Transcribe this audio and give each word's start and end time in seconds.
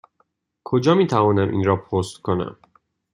کجا 0.63 0.95
می 0.95 1.07
توانم 1.07 1.49
این 1.49 1.63
را 1.63 1.75
پست 1.75 2.17
کنم؟ 2.17 2.57